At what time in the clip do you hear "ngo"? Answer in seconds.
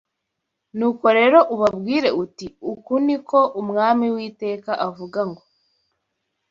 5.29-5.43